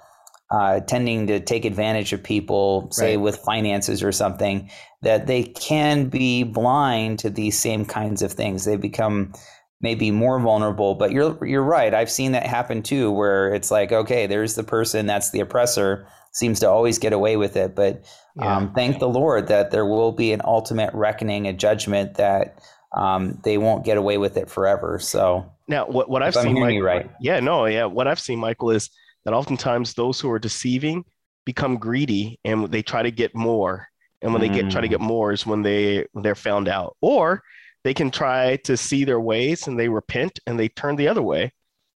uh, 0.51 0.81
tending 0.81 1.27
to 1.29 1.39
take 1.41 1.65
advantage 1.65 2.13
of 2.13 2.23
people, 2.23 2.89
say 2.91 3.17
Right. 3.17 3.23
with 3.23 3.37
finances 3.37 4.03
or 4.03 4.13
something, 4.13 4.69
that 5.03 5.27
they 5.27 5.45
can 5.45 6.07
be 6.07 6.43
blind 6.43 7.19
to 7.21 7.31
these 7.31 7.59
same 7.59 7.85
kinds 7.85 8.23
of 8.23 8.33
things. 8.33 8.65
They 8.65 8.77
become 8.77 9.33
maybe 9.81 10.11
more 10.11 10.39
vulnerable. 10.41 10.95
But 10.95 11.13
you're 11.13 11.45
you're 11.47 11.63
right. 11.63 11.95
I've 11.95 12.11
seen 12.11 12.33
that 12.33 12.47
happen 12.47 12.83
too, 12.83 13.11
where 13.11 13.55
it's 13.55 13.71
like, 13.71 13.93
okay, 13.93 14.27
there's 14.27 14.55
the 14.55 14.63
person 14.65 15.07
that's 15.07 15.31
the 15.31 15.41
oppressor, 15.41 16.07
seems 16.33 16.61
to 16.61 16.69
always 16.69 16.99
get 16.99 17.13
away 17.13 17.37
with 17.37 17.57
it. 17.57 17.75
But 17.75 18.05
Yeah. 18.37 18.57
um, 18.57 18.73
thank 18.75 18.99
the 18.99 19.09
Lord 19.09 19.49
that 19.49 19.71
there 19.71 19.87
will 19.87 20.13
be 20.13 20.33
an 20.33 20.41
ultimate 20.45 20.93
reckoning, 20.95 21.47
a 21.47 21.53
judgment 21.53 22.15
that 22.15 22.63
um, 22.97 23.39
they 23.45 23.59
won't 23.59 23.85
get 23.85 23.97
away 23.97 24.19
with 24.19 24.37
it 24.37 24.51
forever. 24.51 24.99
So 24.99 25.51
Now, 25.69 25.87
what, 25.87 26.11
what 26.11 26.23
I've 26.23 26.37
I'm 26.37 26.45
seen, 26.45 26.57
you 26.57 26.85
right. 26.85 27.11
yeah, 27.21 27.41
no, 27.41 27.67
yeah, 27.67 27.85
what 27.85 28.07
I've 28.09 28.21
seen, 28.21 28.39
Michael, 28.39 28.71
is 28.71 28.91
that 29.25 29.33
oftentimes 29.35 29.95
those 29.95 30.21
who 30.21 30.31
are 30.31 30.39
deceiving 30.39 31.05
become 31.45 31.77
greedy 31.77 32.39
and 32.45 32.71
they 32.71 32.83
try 32.83 33.03
to 33.03 33.11
get 33.11 33.35
more. 33.35 33.89
And 34.21 34.33
when 34.33 34.41
they 34.41 34.49
get 34.49 34.71
try 34.71 34.81
to 34.81 34.87
Mm. 34.87 34.91
get 34.91 35.01
more 35.01 35.33
is 35.33 35.47
when 35.47 35.63
they 35.63 36.07
they're 36.15 36.35
found 36.37 36.69
out, 36.69 36.97
or 37.01 37.43
they 37.83 37.93
can 37.95 38.11
try 38.11 38.57
to 38.65 38.77
see 38.77 39.05
their 39.05 39.21
ways 39.21 39.67
and 39.67 39.79
they 39.79 39.89
repent 39.89 40.39
and 40.47 40.59
they 40.59 40.69
turn 40.69 40.95
the 40.97 41.09
other 41.09 41.23
way, 41.23 41.53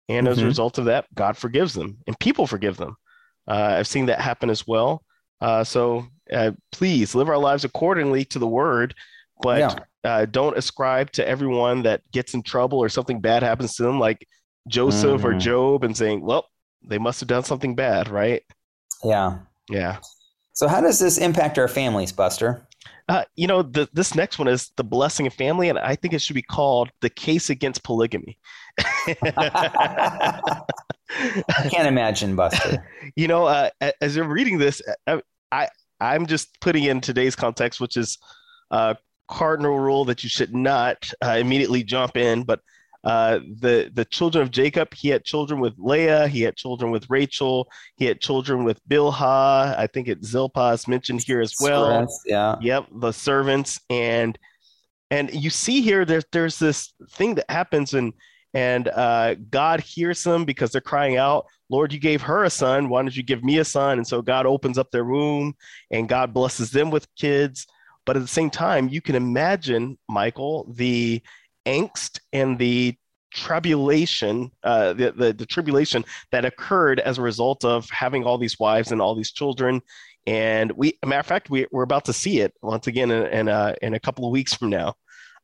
and 0.10 0.27
as 0.27 0.39
a 0.39 0.42
Mhm. 0.42 0.48
result 0.48 0.77
of 0.80 0.86
that, 0.86 1.06
God 1.13 1.38
forgives 1.38 1.74
them 1.74 1.98
and 2.08 2.18
people 2.20 2.48
forgive 2.48 2.77
them. 2.77 2.96
Uh, 3.48 3.75
I've 3.78 3.88
seen 3.88 4.06
that 4.08 4.20
happen 4.20 4.50
as 4.50 4.66
well. 4.68 5.04
Uh, 5.42 5.64
so 5.64 6.06
uh, 6.34 6.52
please 6.72 7.14
live 7.14 7.30
our 7.30 7.38
lives 7.38 7.64
accordingly 7.66 8.25
to 8.25 8.40
the 8.40 8.48
word, 8.48 8.96
but 9.42 9.60
Yeah. 9.60 9.75
uh, 10.04 10.25
don't 10.25 10.58
ascribe 10.58 11.12
to 11.12 11.28
everyone 11.28 11.84
that 11.84 12.02
gets 12.12 12.34
in 12.34 12.42
trouble 12.42 12.80
or 12.80 12.90
something 12.90 13.20
bad 13.20 13.44
happens 13.44 13.75
to 13.75 13.84
them, 13.84 14.00
like 14.00 14.28
Joseph 14.68 15.24
or 15.24 15.34
Mhm. 15.34 15.40
Job, 15.40 15.84
and 15.84 15.96
saying, 15.96 16.22
"Well, 16.22 16.48
they 16.84 16.98
must 16.98 17.20
have 17.20 17.28
done 17.30 17.44
something 17.44 17.75
bad, 17.75 18.10
right?" 18.10 18.42
Yeah. 19.04 19.40
Yeah. 19.70 19.98
So 20.54 20.68
how 20.68 20.82
does 20.82 21.00
this 21.00 21.18
impact 21.18 21.60
our 21.60 21.68
families, 21.68 22.12
Buster? 22.12 22.68
Uh, 23.08 23.24
you 23.36 23.46
know, 23.46 23.62
the, 23.62 23.88
this 23.94 24.16
next 24.16 24.40
one 24.40 24.48
is 24.48 24.72
the 24.78 24.84
blessing 24.84 25.28
of 25.28 25.34
family, 25.34 25.70
and 25.70 25.78
I 25.78 25.96
think 25.96 26.14
it 26.14 26.22
should 26.22 26.34
be 26.34 26.42
called 26.42 26.90
the 27.02 27.10
case 27.10 27.50
against 27.52 27.84
polygamy. 27.84 28.40
I 31.09 31.69
can't 31.69 31.88
imagine, 31.88 32.35
Buster. 32.35 32.85
you 33.15 33.27
know, 33.27 33.45
uh, 33.45 33.69
as 34.01 34.15
you're 34.15 34.27
reading 34.27 34.57
this, 34.57 34.81
I, 35.07 35.21
I 35.51 35.67
I'm 36.00 36.25
just 36.25 36.59
putting 36.62 36.83
in 36.85 37.01
today's 37.01 37.35
context, 37.35 37.79
which 37.79 37.97
is 37.97 38.17
uh, 38.71 38.95
cardinal 39.27 39.79
rule 39.79 40.05
that 40.05 40.24
you 40.24 40.29
should 40.29 40.53
not 40.53 41.12
uh, 41.24 41.38
immediately 41.39 41.83
jump 41.83 42.17
in. 42.17 42.43
But 42.43 42.59
uh, 43.03 43.39
the 43.59 43.91
the 43.93 44.05
children 44.05 44.41
of 44.41 44.51
Jacob, 44.51 44.93
he 44.93 45.09
had 45.09 45.24
children 45.24 45.59
with 45.59 45.74
Leah, 45.77 46.27
he 46.27 46.41
had 46.41 46.55
children 46.55 46.91
with 46.91 47.05
Rachel, 47.09 47.69
he 47.97 48.05
had 48.05 48.19
children 48.19 48.63
with 48.63 48.79
Bilhah. 48.89 49.77
I 49.77 49.88
think 49.93 50.07
it's 50.07 50.27
Zilpah 50.27 50.74
is 50.74 50.88
mentioned 50.88 51.21
here 51.21 51.39
as 51.39 51.53
well. 51.62 51.85
Servants, 51.85 52.24
yeah. 52.25 52.55
Yep, 52.62 52.88
the 52.93 53.12
servants 53.12 53.79
and 53.89 54.38
and 55.12 55.31
you 55.33 55.51
see 55.51 55.81
here 55.81 56.03
that 56.03 56.25
there's 56.31 56.57
this 56.57 56.93
thing 57.12 57.35
that 57.35 57.50
happens 57.50 57.93
and 57.93 58.12
and 58.55 58.88
uh, 58.88 59.35
God 59.51 59.81
hears 59.81 60.24
them 60.24 60.45
because 60.45 60.71
they're 60.71 60.79
crying 60.79 61.17
out, 61.17 61.45
Lord, 61.69 61.91
you 61.91 62.00
gave 62.00 62.21
her 62.21 62.45
a 62.45 62.50
son. 62.50 62.88
Why 62.88 63.01
don't 63.01 63.15
you 63.15 63.21
give 63.21 63.43
me 63.43 63.57
a 63.57 63.65
son? 63.65 63.97
And 63.97 64.07
so 64.07 64.21
God 64.21 64.45
opens 64.45 64.77
up 64.77 64.91
their 64.91 65.03
womb 65.03 65.55
and 65.91 66.07
God 66.07 66.33
blesses 66.33 66.71
them 66.71 66.89
with 66.89 67.13
kids. 67.15 67.67
But 68.05 68.15
at 68.15 68.21
the 68.21 68.29
same 68.29 68.50
time, 68.50 68.88
you 68.88 69.01
can 69.01 69.15
imagine, 69.15 69.97
Michael, 70.07 70.71
the 70.74 71.21
angst 71.65 72.21
and 72.31 72.57
the 72.57 72.95
tribulation, 73.33 74.51
uh, 74.63 74.93
the, 74.93 75.12
the, 75.12 75.33
the 75.33 75.45
tribulation 75.45 76.05
that 76.31 76.45
occurred 76.45 77.01
as 77.01 77.17
a 77.17 77.24
result 77.24 77.65
of 77.65 77.89
having 77.89 78.24
all 78.24 78.38
these 78.38 78.57
wives 78.57 78.93
and 78.93 79.01
all 79.01 79.15
these 79.15 79.33
children. 79.33 79.81
And 80.27 80.71
we, 80.71 80.97
matter 81.05 81.19
of 81.19 81.25
fact, 81.25 81.50
we, 81.50 81.67
we're 81.71 81.83
about 81.83 82.05
to 82.05 82.13
see 82.13 82.39
it 82.39 82.53
once 82.62 82.88
again 82.88 83.12
in, 83.12 83.25
in, 83.27 83.50
uh, 83.50 83.75
in 83.81 83.95
a 83.95 84.00
couple 84.00 84.25
of 84.25 84.31
weeks 84.31 84.53
from 84.53 84.69
now. 84.69 84.95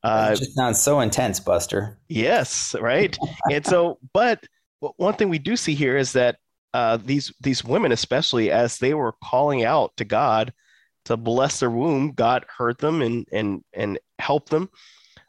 Uh, 0.03 0.31
it 0.33 0.39
just 0.39 0.55
sounds 0.55 0.81
so 0.81 0.99
intense, 0.99 1.39
Buster. 1.39 1.99
Yes, 2.09 2.75
right. 2.79 3.17
and 3.51 3.65
so, 3.65 3.99
but 4.13 4.43
one 4.79 5.13
thing 5.13 5.29
we 5.29 5.39
do 5.39 5.55
see 5.55 5.75
here 5.75 5.97
is 5.97 6.13
that 6.13 6.37
uh, 6.73 6.97
these 6.97 7.33
these 7.41 7.63
women, 7.63 7.91
especially 7.91 8.51
as 8.51 8.77
they 8.77 8.93
were 8.93 9.13
calling 9.23 9.63
out 9.63 9.95
to 9.97 10.05
God 10.05 10.53
to 11.05 11.17
bless 11.17 11.59
their 11.59 11.69
womb, 11.69 12.13
God 12.13 12.45
heard 12.57 12.77
them 12.79 13.01
and 13.01 13.27
and 13.31 13.63
and 13.73 13.99
helped 14.19 14.49
them. 14.49 14.69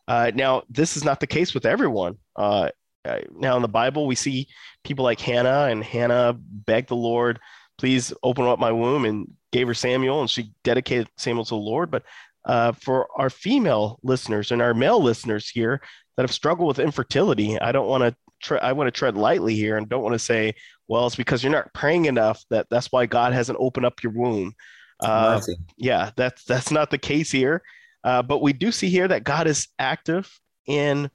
Uh, 0.08 0.30
now, 0.34 0.62
this 0.68 0.96
is 0.96 1.04
not 1.04 1.20
the 1.20 1.26
case 1.26 1.54
with 1.54 1.66
everyone. 1.66 2.18
Uh, 2.36 2.70
uh, 3.04 3.18
now, 3.34 3.56
in 3.56 3.62
the 3.62 3.68
Bible, 3.68 4.06
we 4.06 4.14
see 4.14 4.48
people 4.84 5.04
like 5.04 5.20
Hannah, 5.20 5.68
and 5.70 5.82
Hannah 5.82 6.34
begged 6.38 6.88
the 6.88 6.96
Lord, 6.96 7.40
"Please 7.78 8.12
open 8.22 8.46
up 8.46 8.58
my 8.58 8.72
womb," 8.72 9.04
and 9.04 9.32
gave 9.50 9.66
her 9.66 9.74
Samuel, 9.74 10.20
and 10.20 10.30
she 10.30 10.52
dedicated 10.64 11.08
Samuel 11.16 11.44
to 11.44 11.50
the 11.50 11.56
Lord. 11.56 11.90
But 11.90 12.04
uh, 12.44 12.72
for 12.72 13.08
our 13.16 13.30
female 13.30 13.98
listeners 14.02 14.50
and 14.50 14.60
our 14.60 14.74
male 14.74 15.02
listeners 15.02 15.48
here 15.48 15.80
that 16.16 16.22
have 16.22 16.32
struggled 16.32 16.68
with 16.68 16.78
infertility, 16.78 17.58
I 17.60 17.72
don't 17.72 17.88
want 17.88 18.02
to. 18.02 18.16
Tre- 18.42 18.58
I 18.58 18.72
want 18.72 18.88
to 18.88 18.90
tread 18.90 19.16
lightly 19.16 19.54
here 19.54 19.76
and 19.76 19.88
don't 19.88 20.02
want 20.02 20.14
to 20.14 20.18
say, 20.18 20.54
well, 20.88 21.06
it's 21.06 21.14
because 21.14 21.44
you're 21.44 21.52
not 21.52 21.72
praying 21.74 22.06
enough 22.06 22.44
that 22.50 22.66
that's 22.70 22.90
why 22.90 23.06
God 23.06 23.32
hasn't 23.32 23.56
opened 23.60 23.86
up 23.86 24.02
your 24.02 24.10
womb. 24.12 24.54
Uh, 25.00 25.40
yeah, 25.76 26.10
that's 26.16 26.44
that's 26.44 26.72
not 26.72 26.90
the 26.90 26.98
case 26.98 27.30
here. 27.30 27.62
Uh, 28.02 28.20
but 28.20 28.42
we 28.42 28.52
do 28.52 28.72
see 28.72 28.88
here 28.88 29.06
that 29.06 29.22
God 29.22 29.46
is 29.46 29.68
active 29.78 30.28
in 30.66 31.08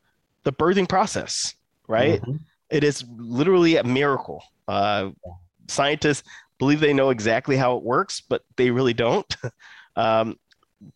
the 0.43 0.53
birthing 0.53 0.87
process, 0.87 1.53
right? 1.87 2.21
Mhm. 2.21 2.39
It 2.69 2.85
is 2.85 3.03
literally 3.17 3.75
a 3.75 3.83
miracle. 3.83 4.41
Uh, 4.67 5.09
scientists 5.67 6.23
believe 6.59 6.79
they 6.79 6.93
know 6.93 7.09
exactly 7.09 7.57
how 7.57 7.75
it 7.77 7.83
works, 7.83 8.21
but 8.21 8.43
they 8.55 8.71
really 8.71 8.93
don't. 8.93 9.35
um, 9.97 10.37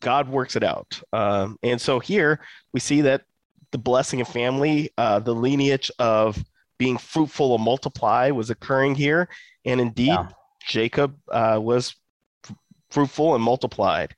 God 0.00 0.28
works 0.28 0.56
it 0.56 0.62
out. 0.62 1.00
Um, 1.12 1.58
and 1.62 1.80
so 1.80 1.98
here 1.98 2.40
we 2.72 2.80
see 2.80 3.00
that 3.02 3.22
the 3.72 3.78
blessing 3.78 4.20
of 4.20 4.28
family, 4.28 4.90
uh, 4.98 5.18
the 5.18 5.34
lineage 5.34 5.90
of 5.98 6.42
being 6.78 6.98
fruitful 6.98 7.54
and 7.54 7.64
multiply 7.64 8.30
was 8.30 8.50
occurring 8.50 8.94
here. 8.94 9.28
And 9.64 9.80
indeed, 9.80 10.08
Yeah. 10.08 10.28
Jacob 10.66 11.16
uh, 11.30 11.58
was 11.60 11.94
f- 12.48 12.54
fruitful 12.90 13.34
and 13.34 13.42
multiplied. 13.42 14.14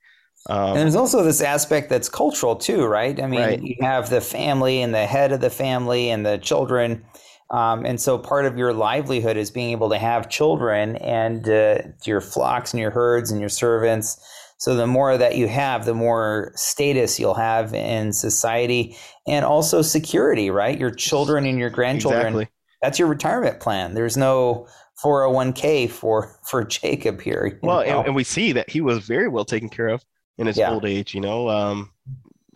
Um, 0.50 0.71
And 0.71 0.76
there's 0.80 0.97
also 0.97 1.23
this 1.23 1.40
aspect 1.40 1.88
that's 1.88 2.09
cultural 2.09 2.56
too, 2.56 2.85
right? 2.85 3.18
I 3.23 3.26
mean, 3.26 3.40
Right. 3.40 3.62
you 3.62 3.76
have 3.80 4.11
the 4.11 4.21
family 4.21 4.83
and 4.83 4.94
the 4.94 5.06
head 5.06 5.33
of 5.33 5.40
the 5.40 5.50
family 5.50 6.11
and 6.11 6.26
the 6.26 6.37
children. 6.38 7.04
Um, 7.50 7.87
and 7.87 8.00
so 8.00 8.18
part 8.18 8.44
of 8.47 8.59
your 8.59 8.73
livelihood 8.73 9.37
is 9.37 9.50
being 9.50 9.71
able 9.71 9.88
to 9.90 9.99
have 9.99 10.28
children 10.28 10.97
and 10.97 11.49
uh, 11.49 11.78
your 12.04 12.21
flocks 12.21 12.73
and 12.73 12.80
your 12.80 12.90
herds 12.90 13.30
and 13.30 13.40
your 13.40 13.50
servants. 13.50 14.18
So 14.58 14.75
the 14.75 14.87
more 14.87 15.18
that 15.18 15.37
you 15.37 15.49
have, 15.49 15.84
the 15.84 15.94
more 15.94 16.52
status 16.54 17.18
you'll 17.18 17.34
have 17.34 17.75
in 17.75 18.12
society 18.12 18.96
and 19.26 19.44
also 19.44 19.82
security, 19.82 20.50
right? 20.50 20.78
Your 20.78 20.90
children 20.90 21.44
and 21.44 21.58
your 21.58 21.70
grandchildren. 21.70 22.26
exactly. 22.28 22.49
That's 22.82 22.99
your 22.99 23.08
retirement 23.08 23.61
plan. 23.61 23.94
There's 23.94 24.16
no 24.16 24.66
401k 25.02 25.90
for 25.90 26.38
for 26.49 26.64
Jacob 26.64 27.20
here. 27.20 27.58
Well, 27.62 27.80
and, 27.80 28.06
and 28.06 28.14
we 28.14 28.25
see 28.25 28.52
that 28.52 28.70
he 28.70 28.80
was 28.80 28.99
very 28.99 29.28
well 29.28 29.44
taken 29.44 29.68
care 29.68 29.88
of 29.88 30.04
in 30.38 30.46
his 30.46 30.56
Yeah. 30.56 30.70
old 30.70 30.84
age. 30.84 31.14
You 31.14 31.20
know, 31.20 31.49
um, 31.49 31.90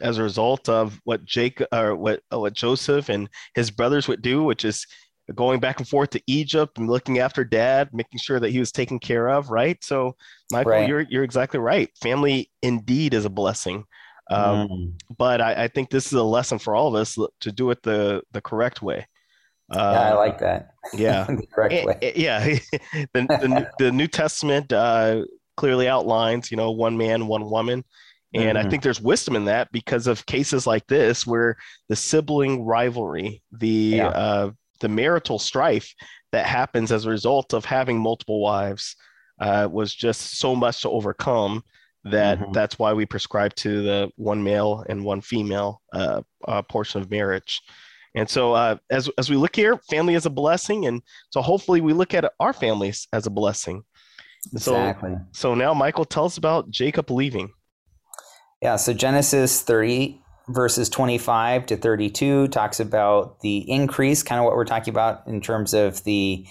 as 0.01 0.19
a 0.19 0.23
result 0.23 0.69
of 0.69 1.01
what 1.05 1.25
Jake 1.25 1.61
or 1.73 1.97
what 1.97 2.23
what 2.31 2.53
Joseph 2.53 3.09
and 3.09 3.29
his 3.55 3.71
brothers 3.71 4.07
would 4.09 4.23
do, 4.23 4.45
which 4.45 4.65
is 4.65 4.87
going 5.35 5.61
back 5.61 5.79
and 5.79 5.89
forth 5.89 6.11
to 6.11 6.23
Egypt 6.27 6.79
and 6.79 6.89
looking 6.89 7.19
after 7.19 7.45
dad, 7.45 7.91
making 7.93 8.19
sure 8.19 8.41
that 8.41 8.51
he 8.51 8.59
was 8.59 8.73
taken 8.73 8.99
care 8.99 9.29
of. 9.29 9.51
Right. 9.51 9.83
So, 9.85 10.17
Michael, 10.53 10.73
Right. 10.73 10.89
you're 10.89 11.01
you're 11.09 11.25
exactly 11.25 11.61
right. 11.61 11.91
Family 12.01 12.51
indeed 12.63 13.15
is 13.15 13.25
a 13.25 13.31
blessing. 13.31 13.85
Um, 14.31 14.69
Mm. 14.69 14.93
But 15.17 15.41
I, 15.41 15.65
I 15.65 15.69
think 15.69 15.91
this 15.91 16.07
is 16.07 16.13
a 16.13 16.23
lesson 16.23 16.59
for 16.59 16.75
all 16.77 16.89
of 16.89 16.95
us 16.95 17.17
to 17.41 17.53
do 17.53 17.71
it 17.71 17.83
the 17.83 18.23
the 18.33 18.41
correct 18.41 18.83
way. 18.83 19.07
Uh, 19.71 19.77
yeah, 19.95 20.11
I 20.11 20.13
like 20.15 20.39
that. 20.39 20.71
yeah. 20.95 21.25
the 21.29 21.47
correct 21.47 21.75
Eh, 21.75 21.85
way. 21.85 21.99
eh, 22.03 22.13
yeah, 22.17 22.45
the, 23.13 23.39
the 23.41 23.49
New- 23.49 23.67
the 23.79 23.93
New 23.93 24.07
Testament 24.07 24.73
uh, 24.73 25.25
clearly 25.57 25.89
outlines, 25.89 26.51
you 26.51 26.57
know, 26.57 26.71
one 26.71 26.97
man, 26.97 27.27
one 27.27 27.51
woman, 27.51 27.85
and 28.35 28.57
I 28.57 28.65
Mhm. 28.65 28.71
think 28.71 28.83
there's 28.83 29.01
wisdom 29.01 29.37
in 29.37 29.45
that 29.47 29.71
because 29.73 30.07
of 30.07 30.25
cases 30.27 30.67
like 30.67 30.87
this 30.87 31.27
where 31.27 31.57
the 31.89 31.97
sibling 31.97 32.65
rivalry, 32.65 33.43
the 33.53 33.69
Yeah. 33.97 34.09
uh, 34.09 34.51
the 34.81 34.89
marital 34.89 35.39
strife 35.39 35.93
that 36.33 36.47
happens 36.47 36.93
as 36.93 37.05
a 37.07 37.11
result 37.11 37.55
of 37.55 37.65
having 37.65 37.99
multiple 37.99 38.41
wives 38.41 38.97
uh, 39.41 39.69
was 39.71 39.95
just 39.95 40.39
so 40.39 40.55
much 40.57 40.83
to 40.83 40.91
overcome 40.91 41.63
that 42.05 42.39
Mhm. 42.39 42.53
that's 42.53 42.79
why 42.79 42.93
we 42.93 43.07
prescribe 43.07 43.55
to 43.57 43.83
the 43.83 44.11
one 44.17 44.43
male 44.43 44.85
and 44.89 45.05
one 45.05 45.21
female 45.21 45.81
uh, 45.93 46.23
uh, 46.47 46.63
portion 46.63 47.01
of 47.01 47.11
marriage. 47.11 47.61
And 48.15 48.29
so, 48.29 48.53
uh, 48.55 48.77
as 48.91 49.09
as 49.19 49.29
we 49.31 49.37
look 49.37 49.55
here, 49.55 49.79
family 49.91 50.15
is 50.15 50.27
a 50.27 50.31
blessing, 50.31 50.87
and 50.87 51.03
so 51.31 51.43
hopefully 51.43 51.81
we 51.81 51.93
look 51.93 52.15
at 52.15 52.33
our 52.41 52.53
families 52.53 53.07
as 53.13 53.27
a 53.27 53.31
blessing. 53.31 53.83
So, 54.57 54.75
Exactly. 54.75 55.17
so 55.33 55.55
now 55.55 55.75
Michael 55.75 56.05
tell 56.05 56.25
us 56.25 56.37
about 56.39 56.71
Jacob 56.71 57.11
leaving. 57.11 57.51
Yeah. 58.63 58.77
So 58.77 58.93
Genesis 58.93 59.63
30, 59.63 60.21
verses 60.49 60.89
25 60.89 61.67
to 61.67 61.77
32 61.77 62.49
talks 62.49 62.81
about 62.81 63.41
the 63.41 63.59
increase, 63.71 64.23
kind 64.23 64.39
of 64.39 64.45
what 64.45 64.55
we're 64.55 64.65
talking 64.65 64.93
about 64.93 65.27
in 65.27 65.41
terms 65.41 65.75
of 65.75 66.03
the 66.05 66.47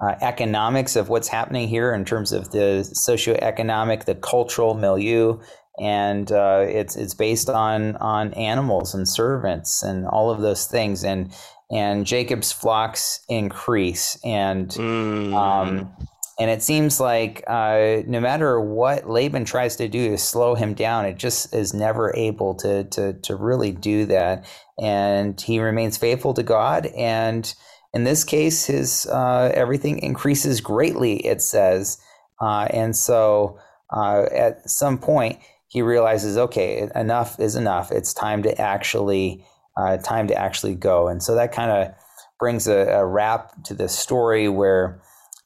uh, 0.00 0.14
economics 0.20 0.96
of 0.96 1.08
what's 1.08 1.28
happening 1.28 1.68
here, 1.68 1.94
in 1.94 2.04
terms 2.04 2.32
of 2.32 2.50
the 2.50 2.86
socioeconomic, 2.92 4.04
the 4.04 4.14
cultural 4.14 4.74
milieu, 4.74 5.38
and 5.78 6.32
uh, 6.32 6.64
it's 6.68 6.96
it's 6.96 7.14
based 7.14 7.48
on 7.48 7.96
on 7.96 8.34
animals 8.34 8.94
and 8.94 9.08
servants 9.08 9.82
and 9.82 10.06
all 10.06 10.30
of 10.30 10.40
those 10.40 10.66
things, 10.66 11.04
and 11.04 11.32
and 11.70 12.06
Jacob's 12.06 12.52
flocks 12.52 13.20
increase, 13.28 14.18
and 14.24 14.68
mm. 14.68 15.34
um, 15.34 15.90
and 16.38 16.50
it 16.50 16.62
seems 16.62 17.00
like 17.00 17.42
uh, 17.46 18.02
no 18.06 18.20
matter 18.20 18.60
what 18.60 19.08
Laban 19.08 19.46
tries 19.46 19.76
to 19.76 19.88
do 19.88 20.10
to 20.10 20.18
slow 20.18 20.54
him 20.54 20.74
down, 20.74 21.06
it 21.06 21.16
just 21.16 21.54
is 21.54 21.72
never 21.72 22.14
able 22.14 22.54
to, 22.56 22.84
to, 22.84 23.14
to 23.14 23.36
really 23.36 23.72
do 23.72 24.04
that. 24.06 24.46
And 24.78 25.40
he 25.40 25.60
remains 25.60 25.96
faithful 25.96 26.34
to 26.34 26.42
God. 26.42 26.86
And 26.86 27.52
in 27.94 28.04
this 28.04 28.22
case, 28.22 28.66
his 28.66 29.06
uh, 29.06 29.50
everything 29.54 30.00
increases 30.00 30.60
greatly, 30.60 31.24
it 31.24 31.40
says. 31.40 31.98
Uh, 32.38 32.68
and 32.70 32.94
so 32.94 33.58
uh, 33.90 34.24
at 34.30 34.68
some 34.68 34.98
point, 34.98 35.38
he 35.68 35.80
realizes, 35.80 36.36
okay, 36.36 36.88
enough 36.94 37.40
is 37.40 37.56
enough. 37.56 37.90
It's 37.90 38.12
time 38.12 38.42
to 38.42 38.60
actually 38.60 39.42
uh, 39.78 39.96
time 39.98 40.28
to 40.28 40.34
actually 40.34 40.74
go. 40.74 41.08
And 41.08 41.22
so 41.22 41.34
that 41.34 41.52
kind 41.52 41.70
of 41.70 41.94
brings 42.38 42.66
a, 42.66 42.76
a 42.88 43.06
wrap 43.06 43.52
to 43.64 43.74
this 43.74 43.98
story 43.98 44.48
where 44.48 45.00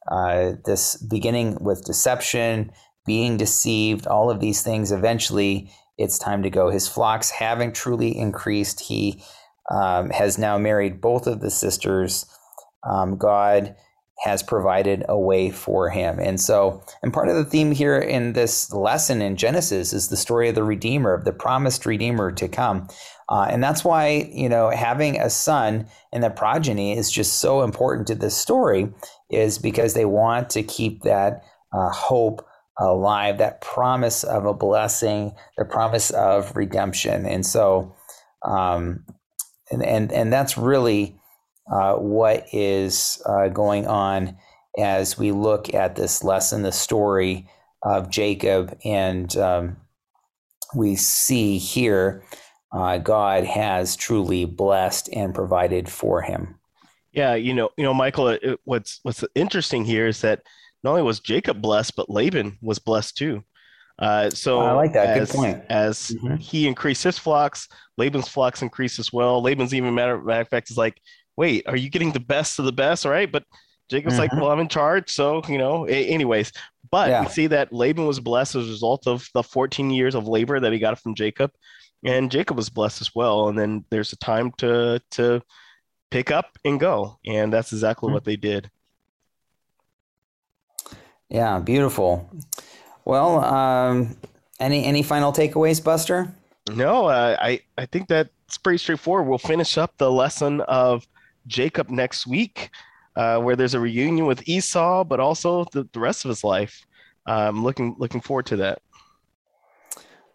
uh, 0.08 0.52
this 0.64 0.96
beginning 0.96 1.58
with 1.60 1.84
deception, 1.84 2.72
being 3.06 3.36
deceived, 3.36 4.06
all 4.06 4.30
of 4.30 4.40
these 4.40 4.62
things, 4.62 4.92
eventually 4.92 5.70
it's 5.98 6.18
time 6.18 6.42
to 6.42 6.50
go. 6.50 6.70
His 6.70 6.88
flocks 6.88 7.30
having 7.30 7.72
truly 7.72 8.16
increased. 8.16 8.80
He 8.80 9.22
um, 9.70 10.10
has 10.10 10.38
now 10.38 10.58
married 10.58 11.00
both 11.00 11.26
of 11.26 11.40
the 11.40 11.50
sisters. 11.50 12.26
Um, 12.88 13.18
God 13.18 13.76
has 14.22 14.42
provided 14.42 15.04
a 15.08 15.18
way 15.18 15.50
for 15.50 15.88
him. 15.88 16.18
And 16.18 16.38
so, 16.38 16.82
and 17.02 17.12
part 17.12 17.28
of 17.28 17.36
the 17.36 17.44
theme 17.44 17.72
here 17.72 17.98
in 17.98 18.34
this 18.34 18.70
lesson 18.70 19.22
in 19.22 19.36
Genesis 19.36 19.94
is 19.94 20.08
the 20.08 20.16
story 20.16 20.48
of 20.50 20.54
the 20.54 20.62
Redeemer, 20.62 21.14
of 21.14 21.24
the 21.24 21.32
promised 21.32 21.86
Redeemer 21.86 22.30
to 22.32 22.46
come. 22.46 22.88
Uh, 23.30 23.46
and 23.48 23.64
that's 23.64 23.82
why, 23.82 24.28
you 24.30 24.48
know, 24.48 24.70
having 24.70 25.18
a 25.18 25.30
son 25.30 25.86
and 26.12 26.22
the 26.22 26.30
progeny 26.30 26.98
is 26.98 27.10
just 27.10 27.40
so 27.40 27.62
important 27.62 28.08
to 28.08 28.14
this 28.14 28.36
story, 28.36 28.92
is 29.30 29.58
because 29.58 29.94
they 29.94 30.04
want 30.04 30.50
to 30.50 30.62
keep 30.62 31.02
that 31.02 31.44
uh, 31.72 31.90
hope 31.90 32.46
alive, 32.78 33.38
that 33.38 33.60
promise 33.60 34.24
of 34.24 34.46
a 34.46 34.54
blessing, 34.54 35.32
the 35.58 35.64
promise 35.64 36.10
of 36.10 36.56
redemption. 36.56 37.26
And 37.26 37.44
so, 37.44 37.94
um, 38.42 39.04
and, 39.70 39.84
and, 39.84 40.12
and 40.12 40.32
that's 40.32 40.56
really 40.56 41.20
uh, 41.70 41.94
what 41.94 42.46
is 42.52 43.22
uh, 43.26 43.48
going 43.48 43.86
on 43.86 44.36
as 44.78 45.18
we 45.18 45.30
look 45.30 45.74
at 45.74 45.96
this 45.96 46.24
lesson, 46.24 46.62
the 46.62 46.72
story 46.72 47.48
of 47.82 48.10
Jacob. 48.10 48.76
And 48.84 49.36
um, 49.36 49.76
we 50.74 50.96
see 50.96 51.58
here 51.58 52.24
uh, 52.72 52.98
God 52.98 53.44
has 53.44 53.96
truly 53.96 54.44
blessed 54.44 55.08
and 55.12 55.34
provided 55.34 55.88
for 55.88 56.22
him. 56.22 56.59
Yeah, 57.12 57.34
you 57.34 57.54
know, 57.54 57.70
you 57.76 57.84
know, 57.84 57.94
Michael. 57.94 58.28
It, 58.28 58.60
what's 58.64 59.00
what's 59.02 59.24
interesting 59.34 59.84
here 59.84 60.06
is 60.06 60.20
that 60.20 60.42
not 60.82 60.90
only 60.90 61.02
was 61.02 61.20
Jacob 61.20 61.60
blessed, 61.60 61.96
but 61.96 62.10
Laban 62.10 62.58
was 62.62 62.78
blessed 62.78 63.16
too. 63.16 63.44
Uh, 63.98 64.30
so 64.30 64.60
I 64.60 64.72
like 64.72 64.92
that. 64.94 65.18
As, 65.18 65.30
Good 65.30 65.36
point. 65.36 65.62
As 65.68 65.98
mm-hmm. 66.08 66.36
he 66.36 66.66
increased 66.66 67.04
his 67.04 67.18
flocks, 67.18 67.68
Laban's 67.98 68.28
flocks 68.28 68.62
increased 68.62 68.98
as 68.98 69.12
well. 69.12 69.42
Laban's 69.42 69.74
even 69.74 69.94
matter, 69.94 70.18
matter 70.20 70.40
of 70.40 70.48
fact 70.48 70.70
is 70.70 70.78
like, 70.78 71.00
wait, 71.36 71.64
are 71.66 71.76
you 71.76 71.90
getting 71.90 72.12
the 72.12 72.20
best 72.20 72.58
of 72.58 72.64
the 72.64 72.72
best? 72.72 73.04
Right, 73.04 73.30
but 73.30 73.44
Jacob's 73.90 74.14
mm-hmm. 74.14 74.20
like, 74.20 74.32
well, 74.32 74.50
I'm 74.50 74.60
in 74.60 74.68
charge, 74.68 75.10
so 75.10 75.42
you 75.48 75.58
know. 75.58 75.86
A- 75.86 76.06
anyways, 76.06 76.52
but 76.90 77.10
yeah. 77.10 77.26
see 77.26 77.48
that 77.48 77.72
Laban 77.72 78.06
was 78.06 78.20
blessed 78.20 78.54
as 78.54 78.68
a 78.68 78.70
result 78.70 79.06
of 79.06 79.28
the 79.34 79.42
14 79.42 79.90
years 79.90 80.14
of 80.14 80.28
labor 80.28 80.60
that 80.60 80.72
he 80.72 80.78
got 80.78 80.98
from 80.98 81.14
Jacob 81.14 81.50
and 82.04 82.30
Jacob 82.30 82.56
was 82.56 82.70
blessed 82.70 83.00
as 83.00 83.14
well. 83.14 83.48
And 83.48 83.58
then 83.58 83.84
there's 83.90 84.12
a 84.12 84.16
time 84.16 84.52
to 84.58 85.00
to 85.12 85.42
pick 86.10 86.30
up 86.30 86.58
and 86.64 86.78
go, 86.78 87.18
and 87.24 87.52
that's 87.52 87.72
exactly 87.72 88.08
mm-hmm. 88.08 88.14
what 88.14 88.24
they 88.24 88.36
did. 88.36 88.70
Yeah, 91.28 91.60
beautiful. 91.60 92.28
Well, 93.04 93.44
um, 93.44 94.16
any 94.58 94.84
any 94.84 95.02
final 95.02 95.32
takeaways, 95.32 95.82
Buster? 95.82 96.34
No, 96.74 97.06
uh, 97.06 97.36
I 97.40 97.60
I 97.78 97.86
think 97.86 98.08
that's 98.08 98.58
pretty 98.58 98.78
straightforward. 98.78 99.26
We'll 99.26 99.38
finish 99.38 99.78
up 99.78 99.96
the 99.96 100.10
lesson 100.10 100.60
of 100.62 101.06
Jacob 101.46 101.88
next 101.88 102.26
week, 102.26 102.70
uh, 103.16 103.38
where 103.38 103.56
there's 103.56 103.74
a 103.74 103.80
reunion 103.80 104.26
with 104.26 104.48
Esau, 104.48 105.04
but 105.04 105.20
also 105.20 105.64
the, 105.72 105.88
the 105.92 106.00
rest 106.00 106.24
of 106.24 106.28
his 106.28 106.44
life. 106.44 106.84
I'm 107.26 107.58
um, 107.58 107.64
looking 107.64 107.94
looking 107.98 108.20
forward 108.20 108.46
to 108.46 108.56
that. 108.56 108.82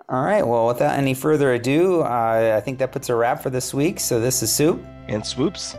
All 0.08 0.24
right. 0.24 0.46
Well, 0.46 0.68
without 0.68 0.98
any 0.98 1.16
further 1.16 1.54
ado, 1.54 2.02
uh, 2.02 2.54
I 2.56 2.62
think 2.62 2.78
that 2.80 2.92
puts 2.92 3.10
a 3.10 3.16
wrap 3.16 3.42
for 3.42 3.50
this 3.50 3.74
week. 3.74 4.00
So 4.00 4.20
this 4.20 4.44
is 4.44 4.52
Soup 4.52 4.84
and 5.08 5.26
Swoopes 5.26 5.76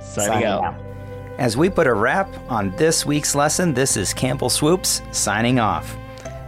signing, 0.00 0.32
signing 0.32 0.44
out. 0.44 0.64
out. 0.64 0.80
As 1.38 1.56
we 1.56 1.68
put 1.68 1.86
a 1.86 1.92
wrap 1.92 2.28
on 2.50 2.74
this 2.76 3.04
week's 3.04 3.34
lesson, 3.34 3.74
this 3.74 3.96
is 3.96 4.14
Campbell 4.14 4.48
Swoopes 4.48 5.02
signing 5.12 5.58
off. 5.58 5.96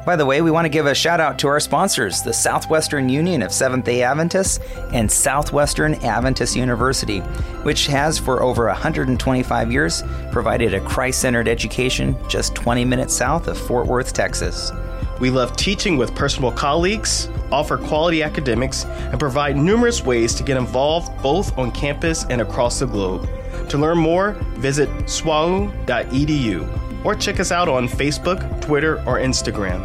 By 0.06 0.16
the 0.16 0.26
way, 0.26 0.42
we 0.42 0.50
want 0.50 0.66
to 0.66 0.70
give 0.70 0.84
a 0.84 0.94
shout 0.94 1.18
out 1.18 1.38
to 1.38 1.48
our 1.48 1.60
sponsors, 1.60 2.20
the 2.20 2.32
Southwestern 2.32 3.08
Union 3.08 3.40
of 3.40 3.52
Seventh 3.52 3.86
day 3.86 4.02
Adventists 4.02 4.58
and 4.92 5.10
Southwestern 5.10 5.94
Adventist 6.04 6.56
University, 6.56 7.20
which 7.64 7.86
has 7.86 8.18
for 8.18 8.42
over 8.42 8.66
125 8.66 9.72
years 9.72 10.02
provided 10.30 10.74
a 10.74 10.80
Christ 10.80 11.20
centered 11.20 11.48
education 11.48 12.16
just 12.28 12.54
20 12.54 12.84
minutes 12.84 13.14
south 13.14 13.48
of 13.48 13.56
Fort 13.58 13.86
Worth, 13.86 14.12
Texas. 14.12 14.70
We 15.20 15.30
love 15.30 15.56
teaching 15.56 15.96
with 15.96 16.14
personal 16.14 16.50
colleagues, 16.50 17.28
offer 17.52 17.78
quality 17.78 18.22
academics, 18.22 18.84
and 18.84 19.18
provide 19.18 19.56
numerous 19.56 20.04
ways 20.04 20.34
to 20.34 20.42
get 20.42 20.56
involved 20.56 21.22
both 21.22 21.56
on 21.56 21.70
campus 21.70 22.24
and 22.30 22.40
across 22.40 22.80
the 22.80 22.86
globe. 22.86 23.28
To 23.68 23.78
learn 23.78 23.98
more, 23.98 24.32
visit 24.56 24.88
swau.edu 25.06 27.04
or 27.04 27.14
check 27.14 27.38
us 27.38 27.52
out 27.52 27.68
on 27.68 27.88
Facebook, 27.88 28.60
Twitter, 28.60 28.98
or 29.06 29.18
Instagram. 29.18 29.82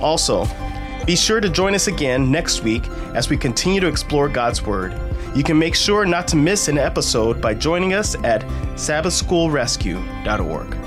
Also, 0.00 0.46
be 1.06 1.16
sure 1.16 1.40
to 1.40 1.48
join 1.48 1.74
us 1.74 1.88
again 1.88 2.30
next 2.30 2.62
week 2.62 2.86
as 3.14 3.28
we 3.28 3.36
continue 3.36 3.80
to 3.80 3.88
explore 3.88 4.28
God's 4.28 4.62
Word. 4.62 4.94
You 5.34 5.42
can 5.42 5.58
make 5.58 5.74
sure 5.74 6.04
not 6.04 6.28
to 6.28 6.36
miss 6.36 6.68
an 6.68 6.78
episode 6.78 7.40
by 7.40 7.54
joining 7.54 7.94
us 7.94 8.14
at 8.22 8.42
sabbathschoolrescue.org. 8.76 10.81